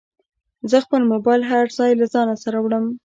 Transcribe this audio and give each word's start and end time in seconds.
زه 0.69 0.77
خپل 0.85 1.01
موبایل 1.11 1.41
هر 1.51 1.65
ځای 1.77 1.91
له 1.99 2.05
ځانه 2.13 2.35
سره 2.43 2.57
وړم. 2.61 2.85